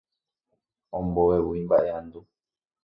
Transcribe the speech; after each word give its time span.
Ombovevúi 0.99 1.59
mba'e'andu. 1.65 2.19